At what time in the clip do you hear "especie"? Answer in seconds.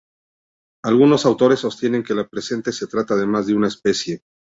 3.67-4.23